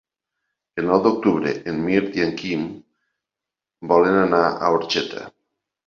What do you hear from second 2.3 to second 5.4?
Quim volen anar a Orxeta.